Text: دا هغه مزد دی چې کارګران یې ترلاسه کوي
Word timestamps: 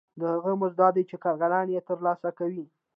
دا 0.19 0.27
هغه 0.35 0.51
مزد 0.61 0.81
دی 0.95 1.03
چې 1.09 1.15
کارګران 1.23 1.67
یې 1.75 1.81
ترلاسه 1.89 2.29
کوي 2.39 2.65